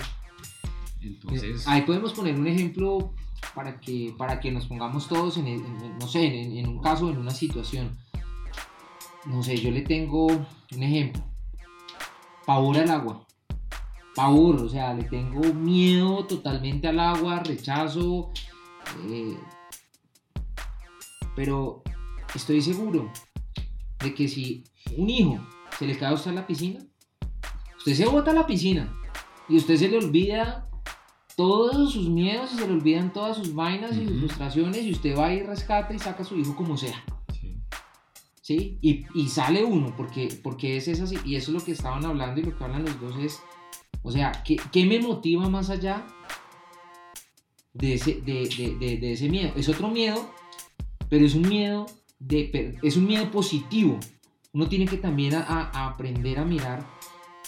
Entonces, 1.03 1.67
Ahí 1.67 1.83
podemos 1.83 2.13
poner 2.15 2.39
un 2.39 2.47
ejemplo 2.47 3.15
para 3.55 3.79
que, 3.81 4.15
para 4.17 4.41
que 4.41 4.51
nos 4.51 4.67
pongamos 4.67 5.07
todos 5.09 5.37
en, 5.37 5.47
el- 5.49 5.61
en- 5.65 5.99
no 5.99 6.07
sé, 6.09 6.25
en, 6.25 6.57
en 6.57 6.69
un 6.69 6.81
caso, 6.81 7.11
en 7.11 7.19
una 7.19 7.31
situación. 7.31 7.91
No 9.27 9.43
sé, 9.43 9.57
yo 9.59 9.71
le 9.71 9.83
tengo 9.83 10.27
un 10.29 10.83
ejemplo. 10.83 11.23
Pavor 12.47 12.79
al 12.79 12.91
agua. 12.91 13.27
Pavor, 14.15 14.57
o 14.57 14.69
sea, 14.69 14.95
le 14.95 15.05
tengo 15.05 15.41
miedo 15.55 16.27
totalmente 16.27 16.89
al 16.89 17.01
agua, 17.01 17.41
rechazo. 17.41 18.31
eh, 19.09 19.37
pero 21.37 21.83
estoy 22.35 22.61
seguro 22.61 23.11
de 24.01 24.15
que 24.15 24.29
si 24.29 24.65
un 24.97 25.09
hijo 25.09 25.39
se 25.79 25.87
le 25.87 25.97
cae 25.97 26.11
a 26.11 26.15
usted 26.15 26.33
a 26.33 26.35
la 26.35 26.47
piscina, 26.47 26.81
usted 27.79 27.95
se 27.95 28.07
bota 28.07 28.33
a 28.33 28.35
la 28.35 28.47
piscina 28.47 28.93
y 29.49 29.57
usted 29.57 29.77
se 29.77 29.89
le 29.89 29.99
olvida 29.99 30.69
todos 31.37 31.93
sus 31.93 32.09
miedos 32.09 32.53
y 32.53 32.59
se 32.59 32.67
le 32.67 32.75
olvidan 32.75 33.13
todas 33.13 33.37
sus 33.37 33.55
vainas 33.55 33.97
y 33.97 34.07
sus 34.07 34.19
frustraciones 34.19 34.85
y 34.85 34.93
usted 34.93 35.17
va 35.17 35.33
y 35.33 35.43
rescata 35.43 35.95
y 35.95 35.99
saca 35.99 36.23
a 36.23 36.27
su 36.27 36.37
hijo 36.37 36.55
como 36.55 36.77
sea. 36.77 37.03
sí, 37.33 37.57
¿sí? 38.43 38.79
Y, 38.83 39.07
y 39.15 39.29
sale 39.29 39.65
uno, 39.65 39.95
porque, 39.97 40.29
porque 40.43 40.77
es 40.77 40.89
esa, 40.89 41.05
y 41.25 41.37
eso 41.37 41.53
es 41.53 41.59
lo 41.59 41.65
que 41.65 41.73
estaban 41.73 42.05
hablando 42.05 42.41
y 42.41 42.45
lo 42.45 42.57
que 42.59 42.65
hablan 42.65 42.85
los 42.85 43.01
dos 43.01 43.17
es, 43.19 43.41
o 44.03 44.11
sea, 44.11 44.33
¿qué, 44.45 44.57
qué 44.73 44.85
me 44.87 44.99
motiva 45.01 45.49
más 45.49 45.71
allá 45.71 46.07
de 47.75 47.95
ese, 47.95 48.21
de, 48.23 48.49
de- 48.49 48.77
de- 48.79 48.97
de 48.99 49.13
ese 49.13 49.29
miedo? 49.29 49.53
Es 49.57 49.69
otro 49.69 49.89
miedo, 49.89 50.31
pero 51.09 51.25
es 51.25 51.35
un 51.35 51.49
miedo, 51.49 51.87
de, 52.19 52.79
es 52.83 52.97
un 52.97 53.07
miedo 53.07 53.31
positivo. 53.31 53.99
Uno 54.53 54.69
tiene 54.69 54.87
que 54.87 54.97
también 54.97 55.35
a- 55.35 55.43
a- 55.43 55.71
a 55.73 55.87
aprender 55.89 56.39
a 56.39 56.45
mirar 56.45 56.85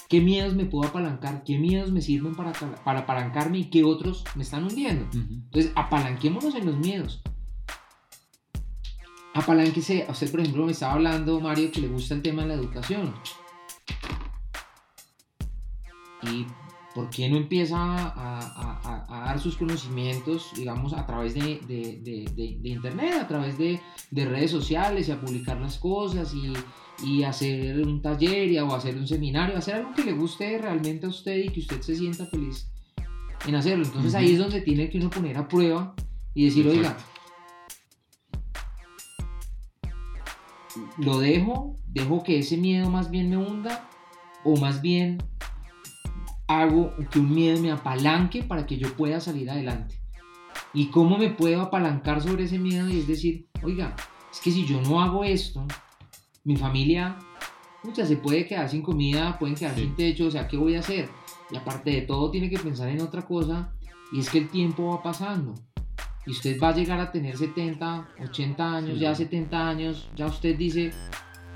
qué 0.09 0.21
miedos 0.21 0.53
me 0.53 0.65
puedo 0.65 0.87
apalancar, 0.87 1.43
qué 1.43 1.57
miedos 1.57 1.91
me 1.91 2.01
sirven 2.01 2.35
para, 2.35 2.51
para 2.53 2.99
apalancarme 3.01 3.57
y 3.59 3.69
qué 3.69 3.83
otros 3.83 4.23
me 4.35 4.43
están 4.43 4.63
hundiendo. 4.63 5.07
Entonces, 5.13 5.71
apalanquémonos 5.75 6.53
en 6.55 6.65
los 6.67 6.77
miedos. 6.77 7.21
Apalánquese, 9.33 10.05
a 10.07 10.11
usted 10.11 10.29
por 10.29 10.41
ejemplo 10.41 10.65
me 10.65 10.73
estaba 10.73 10.93
hablando, 10.93 11.39
Mario, 11.39 11.71
que 11.71 11.81
le 11.81 11.87
gusta 11.87 12.13
el 12.13 12.21
tema 12.21 12.43
de 12.43 12.49
la 12.49 12.53
educación. 12.53 13.15
¿Y 16.33 16.45
por 16.95 17.09
qué 17.09 17.27
no 17.29 17.37
empieza 17.37 17.77
a, 17.77 18.39
a- 18.39 18.79
a- 18.83 19.05
a 19.09 19.25
dar 19.25 19.39
sus 19.39 19.55
conocimientos, 19.57 20.51
digamos, 20.55 20.93
a 20.93 21.05
través 21.05 21.33
de, 21.33 21.59
de- 21.67 21.99
de- 22.03 22.29
de- 22.35 22.57
de 22.61 22.69
internet, 22.69 23.13
a 23.19 23.27
través 23.27 23.57
de, 23.57 23.79
de 24.11 24.25
redes 24.25 24.51
sociales 24.51 25.07
y 25.07 25.11
a 25.11 25.19
publicar 25.19 25.59
las 25.59 25.77
cosas 25.79 26.33
y, 26.35 26.53
y 27.03 27.23
hacer 27.23 27.81
un 27.81 28.01
taller 28.01 28.47
y, 28.51 28.59
o 28.59 28.75
hacer 28.75 28.95
un 28.95 29.07
seminario, 29.07 29.57
hacer 29.57 29.75
algo 29.75 29.93
que 29.95 30.03
le 30.03 30.13
guste 30.13 30.57
realmente 30.59 31.07
a 31.07 31.09
usted 31.09 31.35
y 31.37 31.49
que 31.49 31.61
usted 31.61 31.81
se 31.81 31.95
sienta 31.95 32.25
feliz 32.27 32.69
en 33.47 33.55
hacerlo? 33.55 33.85
Entonces 33.85 34.13
ahí 34.13 34.31
es 34.33 34.37
donde 34.37 34.61
tiene 34.61 34.89
que 34.89 34.99
uno 34.99 35.09
poner 35.09 35.35
a 35.37 35.47
prueba 35.47 35.95
y 36.35 36.45
decir, 36.45 36.67
oiga, 36.67 36.95
lo 40.97 41.19
dejo, 41.19 41.77
dejo 41.87 42.23
que 42.23 42.39
ese 42.39 42.57
miedo 42.57 42.89
más 42.89 43.09
bien 43.11 43.29
me 43.29 43.37
hunda 43.37 43.89
o 44.43 44.57
más 44.57 44.81
bien 44.81 45.17
hago 46.47 46.93
que 47.11 47.19
un 47.19 47.33
miedo 47.33 47.59
me 47.61 47.71
apalanque 47.71 48.43
para 48.43 48.65
que 48.65 48.77
yo 48.77 48.93
pueda 48.95 49.19
salir 49.19 49.49
adelante. 49.49 49.95
¿Y 50.73 50.87
cómo 50.87 51.17
me 51.17 51.29
puedo 51.29 51.61
apalancar 51.61 52.21
sobre 52.21 52.43
ese 52.45 52.59
miedo? 52.59 52.89
Y 52.89 52.99
es 52.99 53.07
decir, 53.07 53.47
oiga, 53.63 53.95
es 54.31 54.39
que 54.39 54.51
si 54.51 54.65
yo 54.65 54.81
no 54.81 55.01
hago 55.01 55.23
esto, 55.23 55.65
mi 56.43 56.55
familia, 56.57 57.17
mucha, 57.83 58.05
se 58.05 58.17
puede 58.17 58.45
quedar 58.45 58.69
sin 58.69 58.81
comida, 58.81 59.37
pueden 59.39 59.55
quedar 59.55 59.75
Sí. 59.75 59.81
sin 59.81 59.95
techo, 59.95 60.27
o 60.27 60.31
sea, 60.31 60.47
¿qué 60.47 60.57
voy 60.57 60.75
a 60.75 60.79
hacer? 60.79 61.09
Y 61.51 61.57
aparte 61.57 61.91
de 61.91 62.01
todo, 62.01 62.31
tiene 62.31 62.49
que 62.49 62.57
pensar 62.59 62.89
en 62.89 63.01
otra 63.01 63.21
cosa, 63.23 63.73
y 64.11 64.19
es 64.19 64.29
que 64.29 64.39
el 64.39 64.49
tiempo 64.49 64.89
va 64.89 65.03
pasando. 65.03 65.53
Y 66.25 66.31
usted 66.31 66.57
va 66.61 66.69
a 66.69 66.73
llegar 66.75 66.99
a 66.99 67.11
tener 67.11 67.37
70, 67.37 68.07
80 68.21 68.75
años, 68.75 68.93
Sí. 68.93 68.99
ya 68.99 69.13
70 69.15 69.67
años, 69.67 70.09
ya 70.15 70.25
usted 70.27 70.57
dice, 70.57 70.91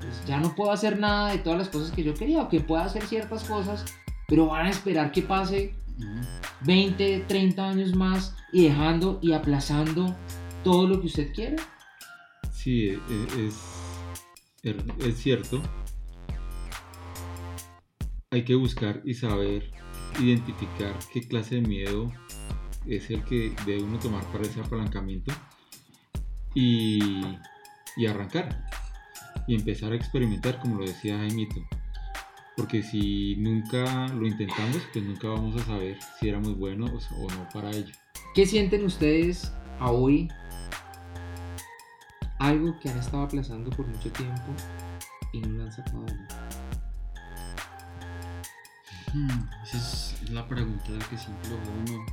pues 0.00 0.24
ya 0.26 0.38
no 0.38 0.54
puedo 0.54 0.70
hacer 0.70 0.98
nada 0.98 1.30
de 1.32 1.38
todas 1.38 1.58
las 1.58 1.68
cosas 1.70 1.90
que 1.90 2.02
yo 2.04 2.14
quería, 2.14 2.42
o 2.42 2.48
que 2.48 2.60
pueda 2.60 2.84
hacer 2.84 3.02
ciertas 3.06 3.44
cosas, 3.44 3.84
pero 4.28 4.46
van 4.46 4.66
a 4.66 4.70
esperar 4.70 5.10
que 5.10 5.22
pase 5.22 5.74
ujú, 5.98 6.20
20, 6.60 7.24
30 7.26 7.68
años 7.70 7.94
más 7.94 8.36
y 8.52 8.64
dejando 8.64 9.18
y 9.22 9.32
aplazando 9.32 10.14
todo 10.62 10.86
lo 10.86 11.00
que 11.00 11.06
usted 11.06 11.32
quiere. 11.32 11.56
Sí, 12.52 12.88
e- 12.88 13.00
e- 13.08 13.46
es, 13.46 13.54
es, 14.62 14.76
es 15.06 15.16
cierto. 15.16 15.62
Hay 18.30 18.44
que 18.44 18.54
buscar 18.54 19.00
y 19.04 19.14
saber 19.14 19.70
identificar 20.20 20.94
qué 21.10 21.26
clase 21.26 21.56
de 21.56 21.60
miedo 21.62 22.12
es 22.86 23.08
el 23.10 23.24
que 23.24 23.54
debe 23.64 23.82
uno 23.82 23.98
tomar 23.98 24.24
para 24.26 24.44
ese 24.44 24.60
apalancamiento 24.60 25.32
y, 26.54 27.22
y 27.96 28.06
arrancar 28.06 28.66
y 29.46 29.54
empezar 29.54 29.92
a 29.92 29.96
experimentar, 29.96 30.60
como 30.60 30.80
lo 30.80 30.84
decía 30.84 31.16
Jaimito. 31.16 31.62
Porque 32.58 32.82
si 32.82 33.36
nunca 33.36 34.08
lo 34.08 34.26
intentamos, 34.26 34.82
pues 34.92 35.04
nunca 35.04 35.28
vamos 35.28 35.62
a 35.62 35.64
saber 35.64 35.96
si 36.18 36.28
éramos 36.28 36.58
buenos 36.58 37.08
o 37.12 37.28
no 37.32 37.48
para 37.54 37.70
ello. 37.70 37.94
¿Qué 38.34 38.44
sienten 38.46 38.84
ustedes 38.84 39.52
a 39.78 39.92
hoy? 39.92 40.28
Algo 42.40 42.76
que 42.80 42.88
han 42.88 42.98
estado 42.98 43.22
aplazando 43.22 43.70
por 43.70 43.86
mucho 43.86 44.10
tiempo 44.10 44.42
y 45.32 45.40
no 45.40 45.50
lo 45.50 45.62
han 45.62 45.72
sacado. 45.72 46.04
Hmm, 49.14 49.48
Esa 49.62 49.76
es 49.78 50.30
la 50.30 50.46
pregunta 50.48 50.90
que 51.08 51.16
siempre 51.16 51.50
lo 51.50 51.56
veo 51.58 51.96
uno. 51.96 52.06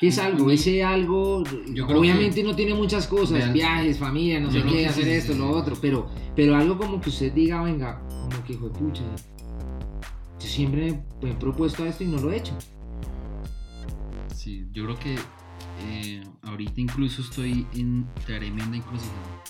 ¿Qué 0.00 0.08
es 0.08 0.18
algo? 0.18 0.50
Ese 0.50 0.82
algo, 0.82 1.44
Yo 1.74 1.86
creo 1.86 2.00
obviamente 2.00 2.42
no 2.42 2.56
tiene 2.56 2.72
muchas 2.74 3.06
cosas, 3.06 3.38
Vean, 3.38 3.52
viajes, 3.52 3.98
familia, 3.98 4.40
no 4.40 4.50
sé 4.50 4.62
qué, 4.62 4.70
que 4.70 4.86
hacer 4.86 5.04
sí, 5.04 5.10
esto, 5.10 5.32
sí, 5.34 5.38
lo 5.38 5.50
otro, 5.50 5.76
pero, 5.78 6.08
pero 6.34 6.56
algo 6.56 6.78
como 6.78 7.02
que 7.02 7.10
usted 7.10 7.30
diga, 7.34 7.62
venga, 7.62 8.00
como 8.08 8.42
que 8.44 8.54
hijo 8.54 8.70
de 8.70 8.78
pucha, 8.78 9.02
yo 10.40 10.46
siempre 10.46 11.04
me 11.22 11.32
he 11.32 11.34
propuesto 11.34 11.84
esto 11.84 12.02
y 12.02 12.06
no 12.06 12.16
lo 12.16 12.32
he 12.32 12.38
hecho. 12.38 12.56
Sí, 14.34 14.66
yo 14.72 14.84
creo 14.84 14.98
que 14.98 15.16
eh, 15.90 16.24
ahorita 16.44 16.80
incluso 16.80 17.20
estoy 17.20 17.66
en 17.74 18.06
tremenda 18.24 18.74
encrucijada 18.74 19.44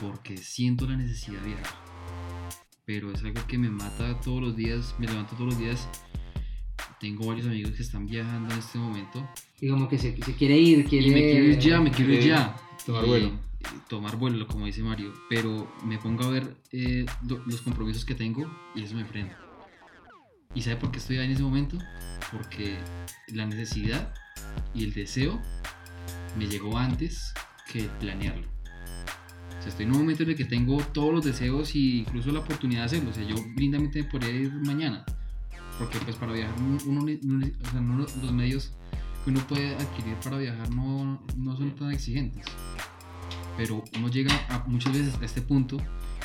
porque 0.00 0.36
siento 0.38 0.88
la 0.88 0.96
necesidad 0.96 1.40
de 1.40 1.46
viajar. 1.48 1.76
pero 2.84 3.12
es 3.12 3.22
algo 3.22 3.40
que 3.46 3.58
me 3.58 3.70
mata 3.70 4.20
todos 4.20 4.42
los 4.42 4.56
días, 4.56 4.92
me 4.98 5.06
levanto 5.06 5.36
todos 5.36 5.50
los 5.50 5.58
días. 5.58 5.88
Tengo 7.02 7.26
varios 7.26 7.46
amigos 7.48 7.72
que 7.72 7.82
están 7.82 8.06
viajando 8.06 8.50
en 8.54 8.58
este 8.60 8.78
momento. 8.78 9.28
Y 9.60 9.68
como 9.68 9.88
que 9.88 9.98
se, 9.98 10.16
se 10.22 10.34
quiere 10.34 10.56
ir, 10.56 10.86
quiere... 10.88 11.06
Y 11.08 11.10
me 11.10 11.20
quiero 11.20 11.44
ir 11.46 11.58
ya, 11.58 11.80
me 11.80 11.90
quiero 11.90 12.12
ir 12.14 12.20
ya. 12.22 12.56
tomar 12.86 13.04
vuelo. 13.04 13.32
y 13.60 13.88
tomar 13.88 14.16
vuelo, 14.16 14.46
como 14.46 14.66
dice 14.66 14.82
Mario. 14.82 15.12
Pero 15.28 15.70
me 15.84 15.98
pongo 15.98 16.24
a 16.24 16.30
ver 16.30 16.56
eh, 16.70 17.04
lo- 17.28 17.44
los 17.44 17.60
compromisos 17.62 18.04
que 18.04 18.14
tengo 18.14 18.48
y 18.74 18.82
eso 18.84 18.94
me 18.94 19.04
frena. 19.04 19.36
¿Y 20.54 20.62
sabe 20.62 20.76
por 20.76 20.90
qué 20.92 20.98
estoy 20.98 21.18
ahí 21.18 21.26
en 21.26 21.32
ese 21.32 21.42
momento? 21.42 21.76
Porque 22.30 22.78
la 23.28 23.46
necesidad 23.46 24.14
y 24.74 24.84
el 24.84 24.92
deseo 24.94 25.40
me 26.38 26.46
llegó 26.46 26.78
antes 26.78 27.34
que 27.70 27.82
planearlo. 28.00 28.46
O 29.58 29.62
sea, 29.62 29.68
estoy 29.70 29.86
en 29.86 29.92
un 29.92 29.98
momento 29.98 30.22
en 30.22 30.30
el 30.30 30.36
que 30.36 30.44
tengo 30.44 30.76
todos 30.92 31.12
los 31.12 31.24
deseos 31.24 31.74
e 31.74 31.78
incluso 31.78 32.30
la 32.32 32.40
oportunidad 32.40 32.80
de 32.82 32.86
hacerlo. 32.86 33.10
O 33.10 33.14
sea, 33.14 33.24
yo 33.26 33.34
lindamente 33.56 34.04
podría 34.04 34.30
ir 34.30 34.52
mañana. 34.52 35.04
Porque 35.78 35.98
pues 35.98 36.16
para 36.16 36.32
viajar 36.32 36.54
uno, 36.60 37.06
los 37.96 38.32
medios 38.32 38.72
que 39.24 39.30
uno 39.30 39.40
puede 39.46 39.74
adquirir 39.74 40.14
para 40.22 40.38
viajar 40.38 40.70
no, 40.70 41.22
no 41.36 41.56
son 41.56 41.74
tan 41.74 41.90
exigentes. 41.92 42.44
Pero 43.56 43.82
uno 43.96 44.08
llega 44.08 44.32
muchas 44.66 44.92
veces 44.92 45.14
a 45.20 45.24
este 45.24 45.42
punto, 45.42 45.76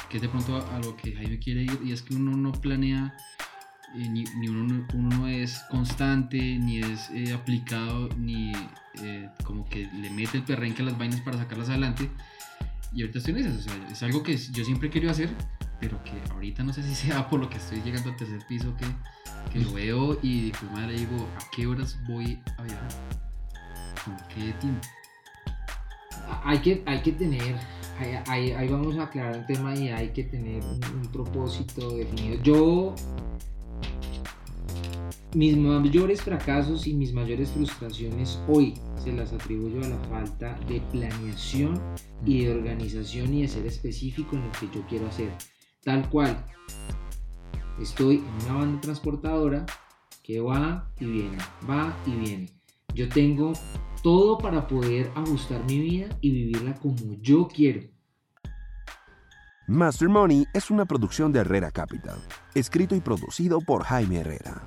que 0.10 0.18
es 0.18 0.22
de 0.22 0.30
pronto 0.30 0.56
a, 0.58 0.75
a 0.75 0.80
lo 0.80 0.96
que 0.96 1.13
Jaime 1.13 1.39
quiere 1.39 1.63
ir, 1.63 1.80
y 1.84 1.92
es 1.92 2.01
que 2.01 2.16
uno 2.16 2.36
no 2.38 2.51
planea, 2.54 3.13
eh, 3.98 4.10
ni, 4.10 4.24
uno, 4.48 4.63
no- 4.74 4.88
uno 4.94 5.10
no 5.18 5.27
es 5.27 5.60
constante, 5.70 6.38
ni 6.60 6.80
es 6.80 7.10
eh, 7.12 7.34
aplicado, 7.34 8.10
ni 8.18 8.51
eh, 9.01 9.30
como 9.44 9.68
que 9.70 9.88
le 9.94 10.10
mete 10.10 10.38
el 10.38 10.44
perrenque 10.44 10.82
a 10.82 10.86
las 10.86 10.98
vainas 10.98 11.20
para 11.22 11.38
sacarlas 11.38 11.70
adelante. 11.70 12.10
Y 12.94 13.01
ahorita 13.01 13.20
estoy 13.20 13.34
en 13.34 13.39
esas, 13.39 13.67
o 13.67 13.91
es 13.91 14.03
algo 14.03 14.24
que 14.24 14.38
yo 14.38 14.63
siempre 14.63 14.89
he 14.94 15.10
hacer, 15.10 15.29
pero 15.79 16.01
que 16.03 16.12
ahorita 16.32 16.63
no 16.63 16.74
sé 16.74 16.84
si 16.84 16.96
sea 16.96 17.29
por 17.29 17.39
lo 17.39 17.50
que 17.50 17.58
estoy 17.58 17.82
llegando 17.82 18.10
al 18.10 18.15
tercer 18.15 18.39
piso 18.48 18.74
que, 18.77 19.60
lo 19.60 19.74
veo 19.74 20.20
y 20.22 20.51
pues 20.51 20.72
madre 20.72 20.94
digo, 20.94 21.27
¿a 21.36 21.50
qué 21.56 21.65
horas 21.65 21.98
voy 22.08 22.39
a 22.58 22.63
viajar? 22.63 22.89
¿Con 24.06 24.15
qué 24.29 24.53
tiempo? 24.53 24.88
hay 26.44 26.60
que, 26.60 26.84
hay 26.86 27.01
que 27.01 27.12
tener, 27.13 27.56
ahí, 28.27 28.51
ahí- 28.51 28.67
vamos 28.67 28.98
a 28.98 29.03
aclarar 29.03 29.36
el 29.36 29.46
tema 29.46 29.75
y 29.75 29.89
hay 29.89 30.10
que 30.10 30.24
tener 30.24 30.63
un 30.63 31.10
propósito 31.12 31.96
definido. 31.96 32.41
Yo, 32.44 32.96
mis 35.34 35.57
mayores 35.57 36.22
fracasos 36.22 36.88
y 36.88 36.93
mis 36.93 37.13
mayores 37.13 37.50
frustraciones 37.51 38.39
hoy 38.48 38.74
se 38.98 39.12
las 39.12 39.34
atribuyo 39.34 39.84
a 39.84 39.89
la 39.89 40.00
falta 40.10 40.57
de 40.67 40.81
planeación 40.91 41.81
y 42.25 42.46
de 42.46 42.53
organización 42.53 43.34
y 43.34 43.41
de 43.41 43.48
ser 43.48 43.65
específico 43.65 44.36
en 44.36 44.46
lo 44.46 44.51
que 44.53 44.69
yo 44.74 44.86
quiero 44.88 45.07
hacer. 45.07 45.31
Tal 45.84 46.10
cual, 46.10 46.46
estoy 47.81 48.17
en 48.17 48.46
una 48.46 48.60
banda 48.60 48.81
transportadora 48.81 49.65
que 50.24 50.39
va 50.39 50.91
y 51.00 51.05
viene, 51.05 51.38
va 51.69 51.96
y 52.05 52.12
viene. 52.12 52.50
Yo 52.93 53.10
tengo 53.10 53.53
todo 54.01 54.38
para 54.38 54.67
poder 54.67 55.12
ajustar 55.15 55.63
mi 55.65 55.79
vida 55.79 56.07
y 56.22 56.31
vivirla 56.31 56.74
como 56.75 57.13
yo 57.22 57.48
quiero. 57.48 57.81
Master 59.67 60.07
Money 60.07 60.46
es 60.53 60.72
una 60.72 60.86
producción 60.86 61.34
de 61.34 61.41
Herrera 61.41 61.72
Capital, 61.72 62.24
escrito 62.55 62.96
y 62.96 63.01
producido 63.01 63.60
por 63.60 63.84
Jaime 63.84 64.22
Herrera. 64.22 64.63